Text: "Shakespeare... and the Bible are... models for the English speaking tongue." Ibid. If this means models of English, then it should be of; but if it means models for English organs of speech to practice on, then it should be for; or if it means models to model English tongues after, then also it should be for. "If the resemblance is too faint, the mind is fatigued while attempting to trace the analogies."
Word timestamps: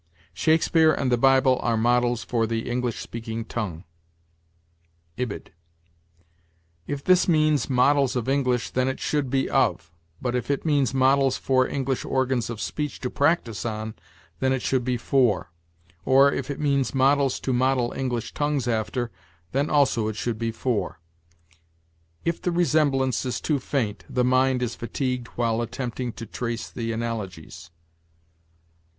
"Shakespeare... 0.33 0.91
and 0.91 1.11
the 1.11 1.15
Bible 1.19 1.59
are... 1.61 1.77
models 1.77 2.23
for 2.23 2.47
the 2.47 2.67
English 2.67 2.97
speaking 2.97 3.45
tongue." 3.45 3.83
Ibid. 5.15 5.51
If 6.87 7.03
this 7.03 7.27
means 7.27 7.69
models 7.69 8.15
of 8.15 8.27
English, 8.27 8.71
then 8.71 8.87
it 8.87 8.99
should 8.99 9.29
be 9.29 9.47
of; 9.47 9.91
but 10.19 10.33
if 10.35 10.49
it 10.49 10.65
means 10.65 10.91
models 10.91 11.37
for 11.37 11.67
English 11.67 12.03
organs 12.03 12.49
of 12.49 12.59
speech 12.59 12.99
to 13.01 13.11
practice 13.11 13.63
on, 13.63 13.93
then 14.39 14.51
it 14.53 14.63
should 14.63 14.83
be 14.83 14.97
for; 14.97 15.51
or 16.03 16.33
if 16.33 16.49
it 16.49 16.59
means 16.59 16.95
models 16.95 17.39
to 17.41 17.53
model 17.53 17.91
English 17.93 18.33
tongues 18.33 18.67
after, 18.67 19.11
then 19.51 19.69
also 19.69 20.07
it 20.07 20.15
should 20.15 20.39
be 20.39 20.49
for. 20.51 20.99
"If 22.25 22.41
the 22.41 22.51
resemblance 22.51 23.23
is 23.23 23.39
too 23.39 23.59
faint, 23.59 24.03
the 24.09 24.25
mind 24.25 24.63
is 24.63 24.73
fatigued 24.73 25.27
while 25.37 25.61
attempting 25.61 26.11
to 26.13 26.25
trace 26.25 26.71
the 26.71 26.91
analogies." 26.91 27.69